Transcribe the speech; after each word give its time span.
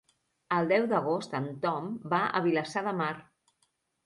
El 0.55 0.69
deu 0.71 0.87
d'agost 0.93 1.35
en 1.41 1.45
Tom 1.67 1.93
va 2.15 2.23
a 2.27 2.43
Vilassar 2.47 2.85
de 2.89 2.95
Mar. 3.05 3.13